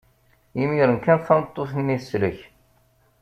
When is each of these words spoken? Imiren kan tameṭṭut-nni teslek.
Imiren 0.61 0.97
kan 1.05 1.19
tameṭṭut-nni 1.19 1.97
teslek. 2.01 2.39